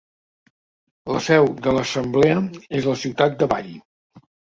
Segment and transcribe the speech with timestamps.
[1.15, 2.39] La seu de l'assemblea
[2.79, 3.77] és la ciutat de Bari.